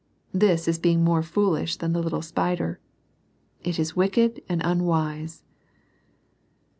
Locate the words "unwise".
4.65-5.43